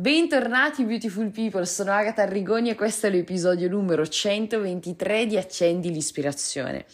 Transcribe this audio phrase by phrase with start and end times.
[0.00, 6.86] Bentornati Beautiful People, sono Agatha Arrigoni e questo è l'episodio numero 123 di Accendi l'ispirazione.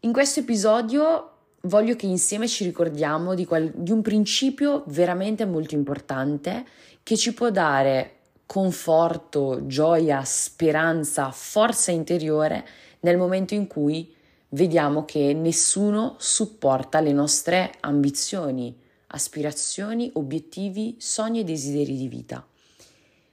[0.00, 1.30] In questo episodio
[1.62, 6.66] voglio che insieme ci ricordiamo di, qual- di un principio veramente molto importante
[7.02, 12.68] che ci può dare conforto, gioia, speranza, forza interiore
[13.00, 14.14] nel momento in cui
[14.50, 18.76] vediamo che nessuno supporta le nostre ambizioni,
[19.08, 22.46] aspirazioni, obiettivi, sogni e desideri di vita.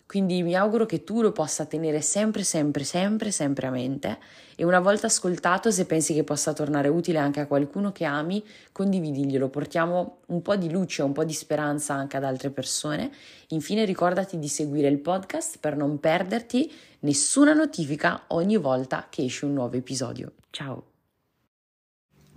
[0.08, 4.20] Quindi mi auguro che tu lo possa tenere sempre, sempre, sempre, sempre a mente
[4.56, 8.44] e una volta ascoltato, se pensi che possa tornare utile anche a qualcuno che ami,
[8.72, 13.12] condividiglielo, portiamo un po' di luce, un po' di speranza anche ad altre persone.
[13.50, 19.46] Infine ricordati di seguire il podcast per non perderti nessuna notifica ogni volta che esce
[19.46, 20.34] un nuovo episodio.
[20.52, 20.95] Ciao!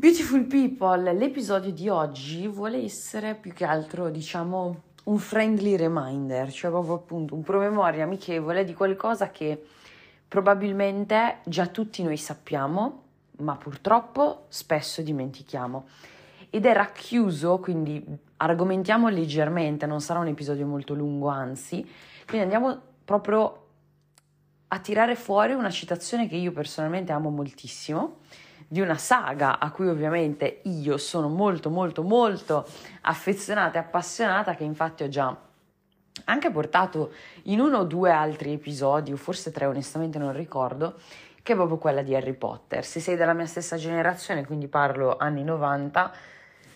[0.01, 6.71] Beautiful people, l'episodio di oggi vuole essere più che altro, diciamo, un friendly reminder, cioè
[6.71, 9.61] proprio appunto un promemoria amichevole di qualcosa che
[10.29, 13.03] probabilmente già tutti noi sappiamo,
[13.39, 15.89] ma purtroppo spesso dimentichiamo.
[16.49, 18.01] Ed è racchiuso, quindi
[18.37, 21.85] argomentiamo leggermente, non sarà un episodio molto lungo, anzi,
[22.25, 23.67] quindi andiamo proprio
[24.69, 28.19] a tirare fuori una citazione che io personalmente amo moltissimo
[28.69, 32.67] di una saga a cui ovviamente io sono molto molto molto
[33.01, 35.35] affezionata e appassionata che infatti ho già
[36.25, 37.13] anche portato
[37.45, 40.97] in uno o due altri episodi o forse tre onestamente non ricordo
[41.43, 42.85] che è proprio quella di Harry Potter.
[42.85, 46.13] Se sei della mia stessa generazione quindi parlo anni 90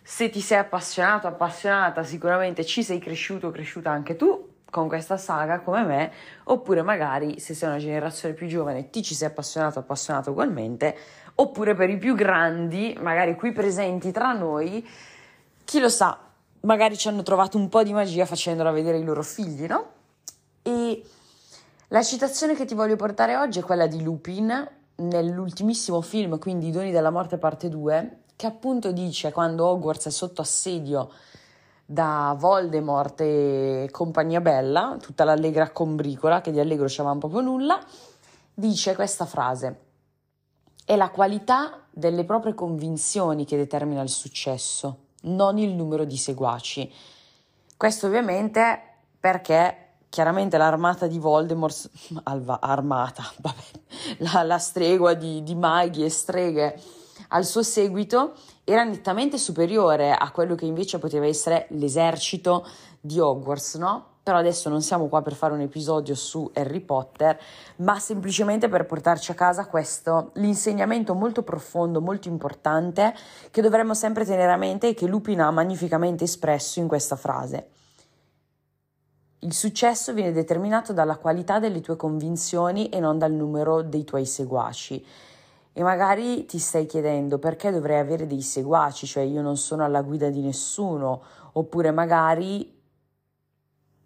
[0.03, 5.61] se ti sei appassionato appassionata sicuramente ci sei cresciuto cresciuta anche tu con questa saga
[5.61, 6.13] come me,
[6.45, 10.97] oppure magari se sei una generazione più giovane ti ci sei appassionato appassionato ugualmente,
[11.35, 14.83] oppure per i più grandi, magari qui presenti tra noi,
[15.63, 16.19] chi lo sa,
[16.61, 19.91] magari ci hanno trovato un po' di magia facendola vedere ai loro figli, no?
[20.63, 21.05] E
[21.89, 26.71] la citazione che ti voglio portare oggi è quella di Lupin nell'ultimissimo film, quindi I
[26.71, 31.11] doni della morte parte 2, che appunto dice quando Hogwarts è sotto assedio
[31.93, 37.79] da Voldemort e compagnia bella, tutta l'allegra combricola, che di allegro c'aveva proprio nulla,
[38.55, 39.91] dice questa frase
[40.85, 46.91] è la qualità delle proprie convinzioni che determina il successo, non il numero di seguaci.
[47.77, 48.81] Questo ovviamente
[49.21, 49.77] perché
[50.09, 51.91] chiaramente l'armata di Voldemort,
[52.25, 53.63] alva, armata, vabbè,
[54.19, 56.81] la, la stregua di, di maghi e streghe
[57.33, 58.35] al suo seguito
[58.65, 62.67] era nettamente superiore a quello che invece poteva essere l'esercito
[63.01, 64.07] di Hogwarts, no?
[64.23, 67.39] però adesso non siamo qua per fare un episodio su Harry Potter,
[67.77, 73.15] ma semplicemente per portarci a casa questo, l'insegnamento molto profondo, molto importante,
[73.51, 77.69] che dovremmo sempre tenere a mente e che Lupin ha magnificamente espresso in questa frase.
[79.41, 84.25] Il successo viene determinato dalla qualità delle tue convinzioni e non dal numero dei tuoi
[84.25, 85.05] seguaci.
[85.75, 90.03] E magari ti stai chiedendo perché dovrei avere dei seguaci, cioè io non sono alla
[90.03, 91.23] guida di nessuno,
[91.53, 92.81] oppure magari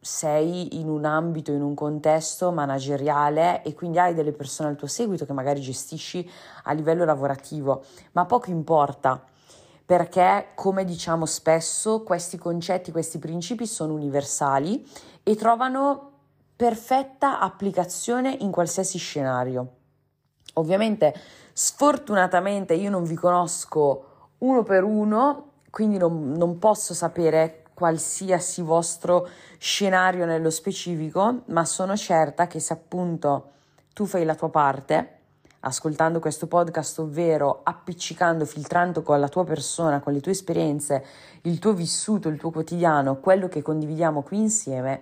[0.00, 4.86] sei in un ambito, in un contesto manageriale e quindi hai delle persone al tuo
[4.86, 6.28] seguito che magari gestisci
[6.64, 9.24] a livello lavorativo, ma poco importa
[9.84, 14.84] perché, come diciamo spesso, questi concetti, questi principi sono universali
[15.22, 16.10] e trovano
[16.56, 19.74] perfetta applicazione in qualsiasi scenario.
[20.54, 21.14] Ovviamente,
[21.58, 29.26] sfortunatamente, io non vi conosco uno per uno, quindi non, non posso sapere qualsiasi vostro
[29.56, 33.52] scenario nello specifico, ma sono certa che se appunto
[33.94, 35.12] tu fai la tua parte,
[35.60, 41.02] ascoltando questo podcast, ovvero appiccicando, filtrando con la tua persona, con le tue esperienze,
[41.42, 45.00] il tuo vissuto, il tuo quotidiano, quello che condividiamo qui insieme,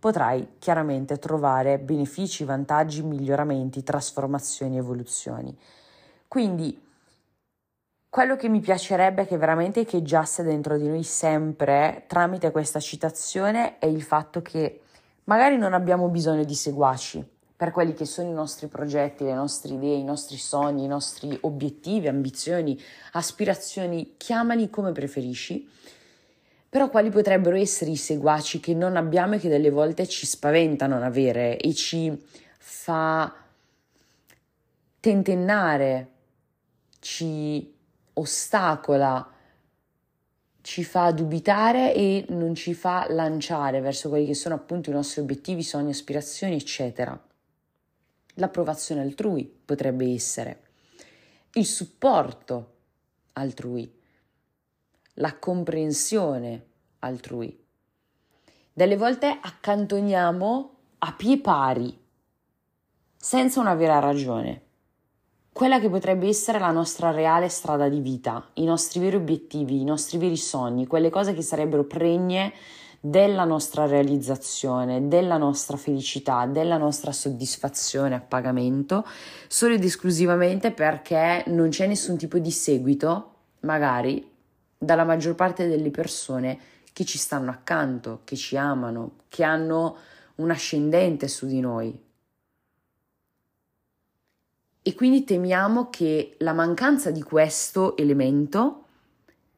[0.00, 5.56] potrai chiaramente trovare benefici, vantaggi, miglioramenti, trasformazioni, evoluzioni.
[6.32, 6.80] Quindi
[8.08, 13.84] quello che mi piacerebbe che veramente echeggiasse dentro di noi sempre tramite questa citazione è
[13.84, 14.80] il fatto che
[15.24, 17.22] magari non abbiamo bisogno di seguaci
[17.54, 21.36] per quelli che sono i nostri progetti, le nostre idee, i nostri sogni, i nostri
[21.42, 22.80] obiettivi, ambizioni,
[23.12, 25.68] aspirazioni, chiamali come preferisci.
[26.66, 30.86] Però quali potrebbero essere i seguaci che non abbiamo e che delle volte ci spaventa
[30.86, 32.24] non avere e ci
[32.56, 33.30] fa
[34.98, 36.11] tentennare,
[37.02, 37.74] ci
[38.12, 39.28] ostacola,
[40.60, 45.20] ci fa dubitare e non ci fa lanciare verso quelli che sono appunto i nostri
[45.20, 47.20] obiettivi, sogni, aspirazioni, eccetera.
[48.34, 50.62] L'approvazione altrui potrebbe essere,
[51.54, 52.74] il supporto
[53.32, 53.92] altrui,
[55.14, 56.66] la comprensione
[57.00, 57.60] altrui.
[58.72, 62.00] Delle volte accantoniamo a pie pari,
[63.16, 64.61] senza una vera ragione,
[65.52, 69.84] quella che potrebbe essere la nostra reale strada di vita, i nostri veri obiettivi, i
[69.84, 72.52] nostri veri sogni, quelle cose che sarebbero pregne
[72.98, 79.04] della nostra realizzazione, della nostra felicità, della nostra soddisfazione a pagamento,
[79.46, 84.26] solo ed esclusivamente perché non c'è nessun tipo di seguito, magari,
[84.78, 86.58] dalla maggior parte delle persone
[86.92, 89.96] che ci stanno accanto, che ci amano, che hanno
[90.36, 92.10] un ascendente su di noi.
[94.84, 98.86] E quindi temiamo che la mancanza di questo elemento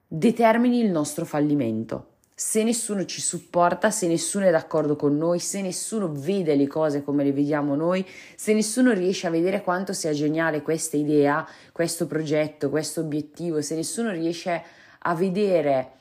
[0.07, 2.09] determini il nostro fallimento.
[2.35, 7.03] Se nessuno ci supporta, se nessuno è d'accordo con noi, se nessuno vede le cose
[7.03, 12.07] come le vediamo noi, se nessuno riesce a vedere quanto sia geniale questa idea, questo
[12.07, 14.63] progetto, questo obiettivo, se nessuno riesce
[14.99, 15.93] a vedere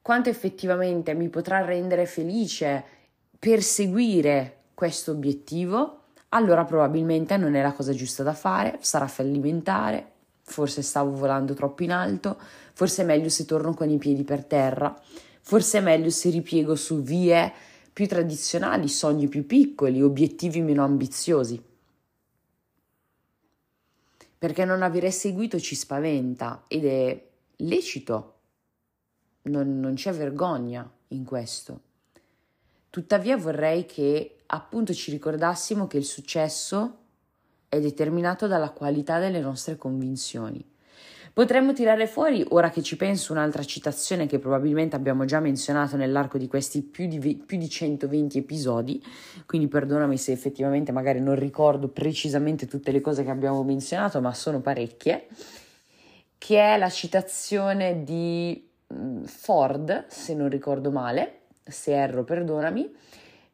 [0.00, 2.84] quanto effettivamente mi potrà rendere felice
[3.38, 6.03] perseguire questo obiettivo,
[6.34, 11.82] allora probabilmente non è la cosa giusta da fare, sarà fallimentare, forse stavo volando troppo
[11.82, 12.38] in alto,
[12.72, 14.94] forse è meglio se torno con i piedi per terra
[15.46, 17.52] Forse è meglio se ripiego su vie
[17.92, 21.62] più tradizionali, sogni più piccoli, obiettivi meno ambiziosi.
[24.38, 27.26] Perché non avere seguito ci spaventa ed è
[27.56, 28.38] lecito,
[29.42, 31.80] non, non c'è vergogna in questo.
[32.94, 36.98] Tuttavia vorrei che appunto ci ricordassimo che il successo
[37.68, 40.64] è determinato dalla qualità delle nostre convinzioni.
[41.32, 46.38] Potremmo tirare fuori, ora che ci penso, un'altra citazione che probabilmente abbiamo già menzionato nell'arco
[46.38, 49.04] di questi più di, più di 120 episodi,
[49.44, 54.32] quindi perdonami se effettivamente magari non ricordo precisamente tutte le cose che abbiamo menzionato, ma
[54.32, 55.26] sono parecchie,
[56.38, 62.94] che è la citazione di mm, Ford, se non ricordo male, se erro perdonami,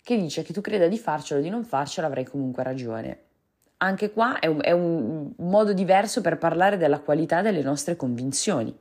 [0.02, 3.28] che dice che tu creda di farcelo o di non farcelo avrai comunque ragione
[3.82, 8.76] anche qua è un, è un, modo diverso per parlare della qualità delle nostre convinzioni.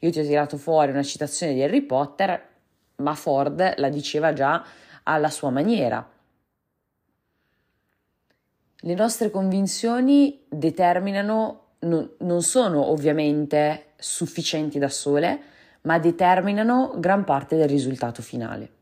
[0.00, 2.48] Io ti ho tirato fuori una citazione di Harry Potter,
[2.96, 4.64] ma Ford la diceva già
[5.04, 6.06] alla sua maniera.
[8.84, 15.40] Le nostre convinzioni determinano, non, non sono ovviamente sufficienti da sole,
[15.82, 18.80] ma determinano gran parte del risultato finale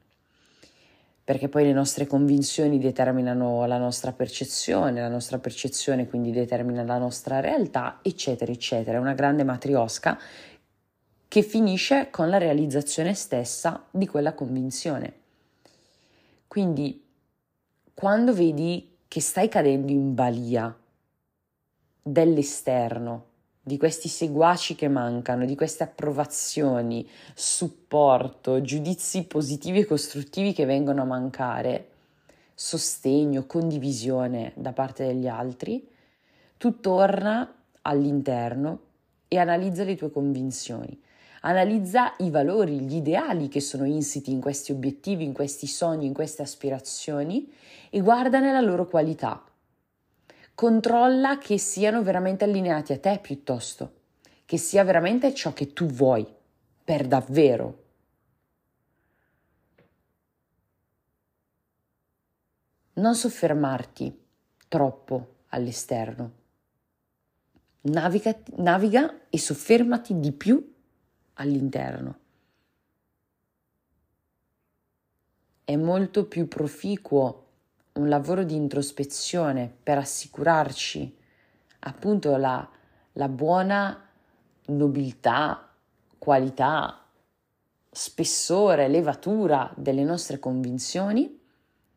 [1.30, 6.98] perché poi le nostre convinzioni determinano la nostra percezione, la nostra percezione quindi determina la
[6.98, 8.98] nostra realtà, eccetera, eccetera.
[8.98, 10.18] È una grande matriosca
[11.28, 15.12] che finisce con la realizzazione stessa di quella convinzione.
[16.48, 17.00] Quindi,
[17.94, 20.76] quando vedi che stai cadendo in balia
[22.02, 23.26] dell'esterno,
[23.62, 31.02] di questi seguaci che mancano, di queste approvazioni, supporto, giudizi positivi e costruttivi che vengono
[31.02, 31.88] a mancare,
[32.54, 35.86] sostegno, condivisione da parte degli altri,
[36.56, 38.80] tu torna all'interno
[39.28, 40.98] e analizza le tue convinzioni.
[41.42, 46.12] Analizza i valori, gli ideali che sono insiti in questi obiettivi, in questi sogni, in
[46.12, 47.50] queste aspirazioni
[47.88, 49.42] e guardane la loro qualità
[50.60, 54.00] controlla che siano veramente allineati a te piuttosto,
[54.44, 56.26] che sia veramente ciò che tu vuoi,
[56.84, 57.84] per davvero.
[62.92, 64.22] Non soffermarti
[64.68, 66.32] troppo all'esterno.
[67.80, 70.74] Naviga, naviga e soffermati di più
[71.36, 72.18] all'interno.
[75.64, 77.49] È molto più proficuo
[77.94, 81.16] un lavoro di introspezione per assicurarci
[81.80, 82.68] appunto la,
[83.12, 84.08] la buona
[84.66, 85.68] nobiltà,
[86.18, 87.04] qualità,
[87.90, 91.38] spessore, levatura delle nostre convinzioni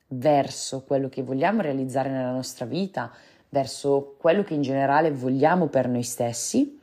[0.08, 3.12] verso quello che vogliamo realizzare nella nostra vita,
[3.50, 6.80] verso quello che in generale vogliamo per noi stessi,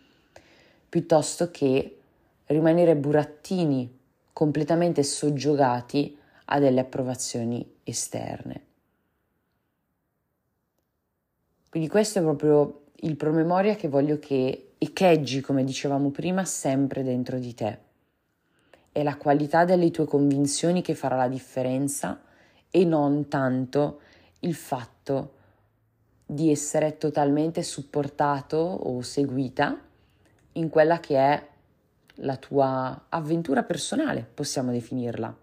[0.88, 1.98] piuttosto che
[2.46, 3.98] rimanere burattini
[4.32, 8.69] completamente soggiogati a delle approvazioni esterne.
[11.70, 17.38] Quindi questo è proprio il promemoria che voglio che echeggi, come dicevamo prima, sempre dentro
[17.38, 17.78] di te.
[18.90, 22.22] È la qualità delle tue convinzioni che farà la differenza
[22.68, 24.00] e non tanto
[24.40, 25.34] il fatto
[26.26, 29.80] di essere totalmente supportato o seguita
[30.54, 31.48] in quella che è
[32.14, 35.36] la tua avventura personale, possiamo definirla,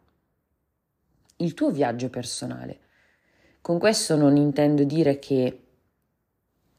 [1.37, 2.79] il tuo viaggio personale.
[3.61, 5.66] Con questo non intendo dire che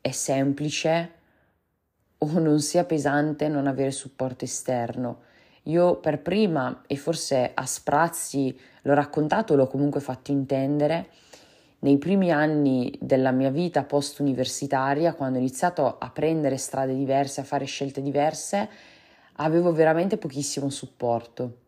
[0.01, 1.13] è semplice
[2.19, 5.27] o non sia pesante non avere supporto esterno.
[5.65, 11.11] Io per prima, e forse a sprazzi l'ho raccontato, l'ho comunque fatto intendere,
[11.81, 17.45] nei primi anni della mia vita post-universitaria, quando ho iniziato a prendere strade diverse, a
[17.45, 18.69] fare scelte diverse,
[19.35, 21.59] avevo veramente pochissimo supporto.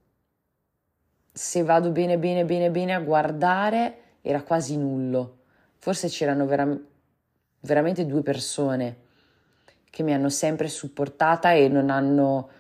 [1.33, 5.37] Se vado bene, bene, bene, bene a guardare, era quasi nullo.
[5.79, 6.77] Forse c'erano vera-
[7.61, 9.09] veramente due persone
[9.91, 12.51] che mi hanno sempre supportata e non hanno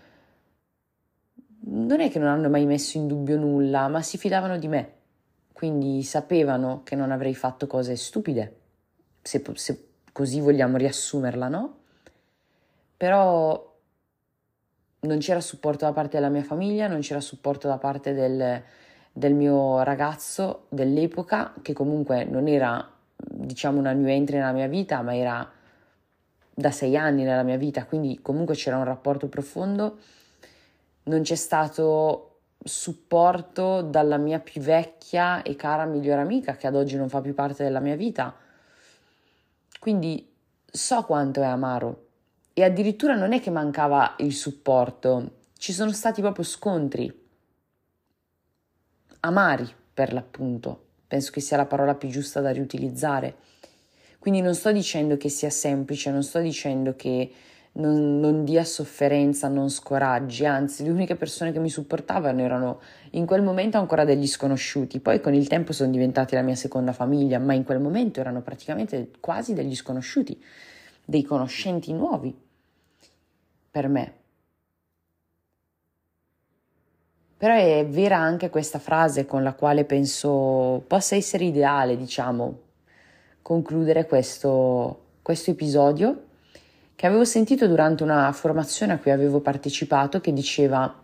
[1.62, 4.92] non è che non hanno mai messo in dubbio nulla, ma si fidavano di me,
[5.52, 8.56] quindi sapevano che non avrei fatto cose stupide,
[9.20, 11.78] se, se così vogliamo riassumerla, no?
[12.96, 13.68] Però
[15.00, 18.62] non c'era supporto da parte della mia famiglia, non c'era supporto da parte del,
[19.12, 22.90] del mio ragazzo dell'epoca, che comunque non era,
[23.28, 25.50] diciamo, una new entry nella mia vita, ma era
[26.52, 29.98] da sei anni nella mia vita, quindi comunque c'era un rapporto profondo
[31.04, 32.26] non c'è stato
[32.62, 37.34] supporto dalla mia più vecchia e cara migliore amica che ad oggi non fa più
[37.34, 38.34] parte della mia vita.
[39.78, 40.30] Quindi
[40.70, 42.08] so quanto è amaro
[42.52, 47.28] e addirittura non è che mancava il supporto, ci sono stati proprio scontri
[49.20, 50.88] amari per l'appunto.
[51.10, 53.34] Penso che sia la parola più giusta da riutilizzare.
[54.20, 57.32] Quindi non sto dicendo che sia semplice, non sto dicendo che
[57.72, 62.80] non, non, dia sofferenza, non scoraggi, anzi le uniche persone che mi supportavano erano
[63.12, 66.92] in quel momento ancora degli sconosciuti, poi con il tempo sono diventati la mia seconda
[66.92, 70.40] famiglia, ma in quel momento erano praticamente quasi degli sconosciuti,
[71.04, 72.32] dei conoscenti nuovi
[73.68, 74.19] per me.
[77.40, 82.58] Però è vera anche questa frase con la quale penso possa essere ideale, diciamo,
[83.40, 86.24] concludere questo, questo episodio
[86.94, 90.94] che avevo sentito durante una formazione a cui avevo partecipato che diceva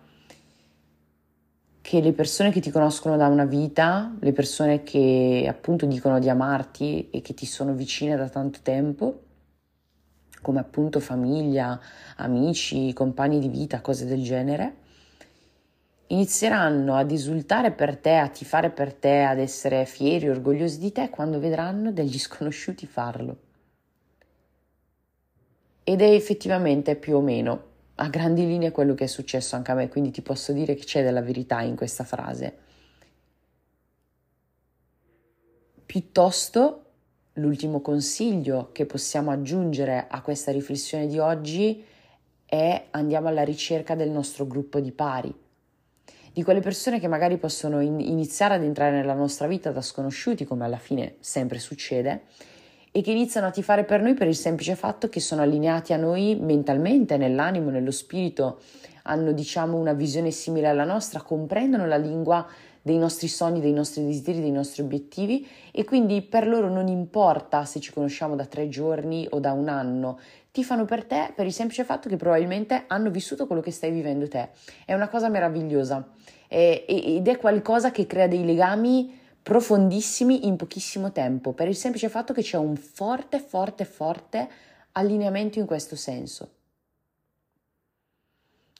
[1.80, 6.28] che le persone che ti conoscono da una vita, le persone che appunto dicono di
[6.28, 9.22] amarti e che ti sono vicine da tanto tempo,
[10.42, 11.80] come appunto famiglia,
[12.16, 14.84] amici, compagni di vita, cose del genere,
[16.08, 21.10] inizieranno ad esultare per te, a tifare per te, ad essere fieri, orgogliosi di te
[21.10, 23.44] quando vedranno degli sconosciuti farlo
[25.88, 29.74] ed è effettivamente più o meno a grandi linee quello che è successo anche a
[29.74, 32.58] me, quindi ti posso dire che c'è della verità in questa frase.
[35.86, 36.84] Piuttosto,
[37.34, 41.84] l'ultimo consiglio che possiamo aggiungere a questa riflessione di oggi
[42.44, 45.32] è andiamo alla ricerca del nostro gruppo di pari,
[46.36, 50.44] di quelle persone che magari possono in- iniziare ad entrare nella nostra vita da sconosciuti,
[50.44, 52.24] come alla fine sempre succede,
[52.92, 55.96] e che iniziano a tifare per noi per il semplice fatto che sono allineati a
[55.96, 58.60] noi mentalmente, nell'animo, nello spirito,
[59.04, 62.46] hanno diciamo una visione simile alla nostra, comprendono la lingua
[62.86, 67.64] dei nostri sogni, dei nostri desideri, dei nostri obiettivi e quindi per loro non importa
[67.64, 70.20] se ci conosciamo da tre giorni o da un anno,
[70.52, 73.90] ti fanno per te per il semplice fatto che probabilmente hanno vissuto quello che stai
[73.90, 74.50] vivendo te.
[74.84, 76.12] È una cosa meravigliosa
[76.46, 82.32] ed è qualcosa che crea dei legami profondissimi in pochissimo tempo, per il semplice fatto
[82.32, 84.48] che c'è un forte, forte, forte
[84.92, 86.50] allineamento in questo senso.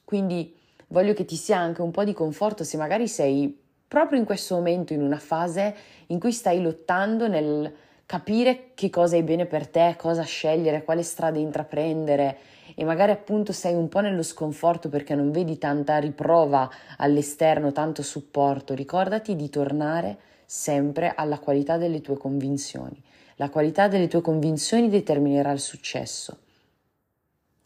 [0.04, 4.24] Quindi voglio che ti sia anche un po' di conforto se magari sei proprio in
[4.24, 5.74] questo momento in una fase
[6.06, 7.72] in cui stai lottando nel
[8.06, 12.38] capire che cosa è bene per te, cosa scegliere, quale strada intraprendere
[12.74, 18.02] e magari appunto sei un po' nello sconforto perché non vedi tanta riprova all'esterno, tanto
[18.02, 23.02] supporto, ricordati di tornare sempre alla qualità delle tue convinzioni.
[23.36, 26.38] La qualità delle tue convinzioni determinerà il successo,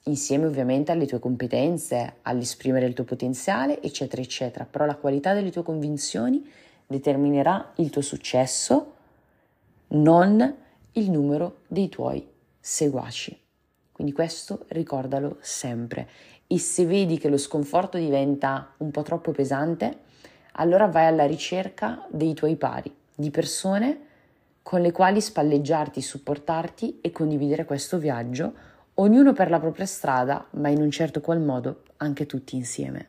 [0.05, 4.65] insieme ovviamente alle tue competenze, all'esprimere il tuo potenziale, eccetera, eccetera.
[4.65, 6.49] Però la qualità delle tue convinzioni
[6.87, 8.95] determinerà il tuo successo,
[9.89, 10.57] non
[10.93, 12.27] il numero dei tuoi
[12.59, 13.39] seguaci.
[13.93, 16.09] Quindi questo ricordalo sempre.
[16.47, 19.99] E se vedi che lo sconforto diventa un po' troppo pesante,
[20.53, 24.07] allora vai alla ricerca dei tuoi pari, di persone
[24.63, 28.53] con le quali spalleggiarti, supportarti e condividere questo viaggio,
[29.01, 33.09] ognuno per la propria strada, ma in un certo qual modo anche tutti insieme.